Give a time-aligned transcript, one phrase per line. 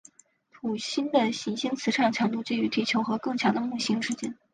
[0.51, 4.35] 土星的行星磁场强度介于地球和更强的木星之间。